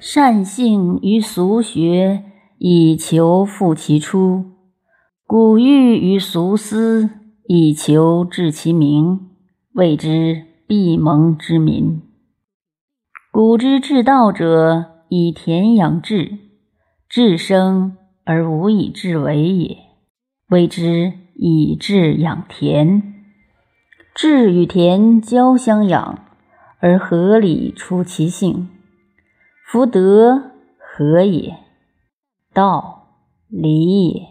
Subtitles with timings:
[0.00, 2.22] 善性于俗学，
[2.58, 4.44] 以求复其出；
[5.26, 7.10] 古欲于俗思，
[7.48, 9.28] 以求治其名，
[9.72, 12.00] 谓之闭蒙之民。
[13.32, 16.38] 古之治道者，以田养志，
[17.08, 19.78] 志生而无以治为也，
[20.48, 23.02] 谓之以志养田。
[24.14, 26.24] 志与田交相养，
[26.78, 28.68] 而合理出其性。
[29.70, 31.58] 夫德何也？
[32.54, 33.08] 道
[33.48, 34.26] 礼也。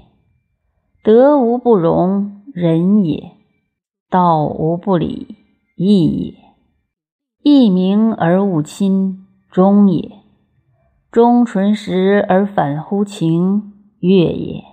[1.03, 3.33] 德无不容，仁也；
[4.09, 5.35] 道无不礼，
[5.75, 6.33] 义也。
[7.43, 10.23] 义明而务亲，忠也；
[11.11, 14.63] 忠纯实而反乎情，悦也。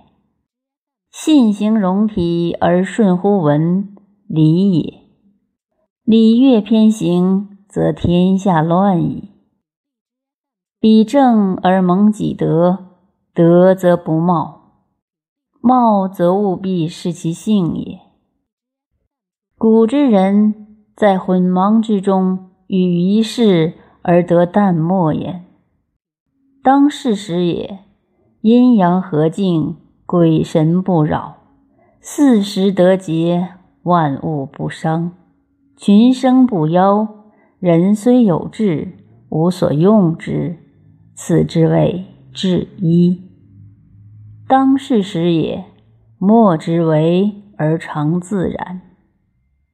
[1.11, 3.95] 信行容体而顺乎文，
[4.27, 5.03] 礼也。
[6.03, 9.34] 礼乐偏行，则天下乱矣。
[10.79, 12.87] 彼正而蒙己德，
[13.33, 14.73] 德则不貌，
[15.61, 17.99] 貌则务必是其性也。
[19.57, 20.53] 古之人
[20.95, 25.45] 在混茫之中，与一世而得淡漠焉。
[26.61, 27.79] 当世时也，
[28.41, 31.37] 阴阳和静，鬼神不扰，
[31.99, 35.13] 四时得节，万物不伤，
[35.77, 37.07] 群生不夭。
[37.59, 38.97] 人虽有志，
[39.29, 40.57] 无所用之。
[41.15, 43.21] 此之谓至一。
[44.47, 45.63] 当世时也，
[46.19, 48.81] 莫之为而成自然。